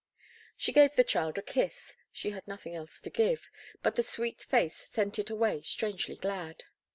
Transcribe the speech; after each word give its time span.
She 0.57 0.71
gave 0.71 0.95
the 0.95 1.03
child 1.03 1.37
a 1.37 1.43
kiss—she 1.43 2.31
had 2.31 2.47
nothing 2.47 2.73
else 2.73 2.99
to 3.01 3.11
give, 3.11 3.51
but 3.83 3.97
the 3.97 4.01
sweet 4.01 4.41
face 4.41 4.77
sent 4.77 5.19
it 5.19 5.29
away 5.29 5.61
strangely 5.61 6.15
glad. 6.15 6.63